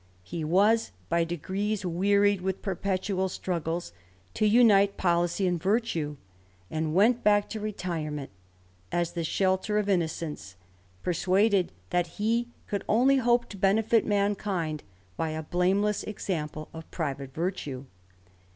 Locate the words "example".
16.05-16.69